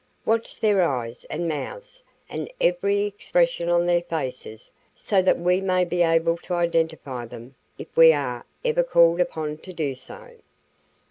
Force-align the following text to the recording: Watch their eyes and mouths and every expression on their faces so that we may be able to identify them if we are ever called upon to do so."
Watch 0.25 0.59
their 0.59 0.81
eyes 0.81 1.25
and 1.25 1.47
mouths 1.47 2.03
and 2.27 2.51
every 2.59 3.01
expression 3.01 3.69
on 3.69 3.85
their 3.85 4.01
faces 4.01 4.71
so 4.95 5.21
that 5.21 5.37
we 5.37 5.61
may 5.61 5.85
be 5.85 6.01
able 6.01 6.37
to 6.37 6.55
identify 6.55 7.23
them 7.25 7.53
if 7.77 7.95
we 7.95 8.11
are 8.11 8.43
ever 8.65 8.81
called 8.83 9.19
upon 9.19 9.59
to 9.59 9.71
do 9.71 9.93
so." 9.93 10.37